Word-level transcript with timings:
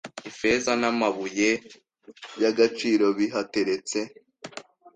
ifeza 0.29 0.71
namabuye 0.81 1.49
yagaciro 2.43 3.05
bihateretse 3.17 3.99